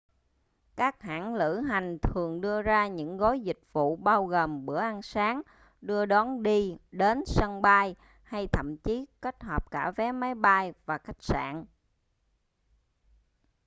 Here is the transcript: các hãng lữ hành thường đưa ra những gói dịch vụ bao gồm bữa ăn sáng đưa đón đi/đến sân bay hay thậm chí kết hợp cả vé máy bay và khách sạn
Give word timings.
các 0.75 1.01
hãng 1.01 1.35
lữ 1.35 1.59
hành 1.59 1.99
thường 2.01 2.41
đưa 2.41 2.61
ra 2.61 2.87
những 2.87 3.17
gói 3.17 3.39
dịch 3.39 3.59
vụ 3.73 3.95
bao 3.95 4.25
gồm 4.25 4.65
bữa 4.65 4.77
ăn 4.79 5.01
sáng 5.01 5.41
đưa 5.81 6.05
đón 6.05 6.43
đi/đến 6.43 7.23
sân 7.25 7.61
bay 7.61 7.95
hay 8.23 8.47
thậm 8.47 8.77
chí 8.77 9.05
kết 9.21 9.43
hợp 9.43 9.71
cả 9.71 9.91
vé 9.95 10.11
máy 10.11 10.35
bay 10.35 10.73
và 10.85 10.97
khách 10.97 11.23
sạn 11.23 11.65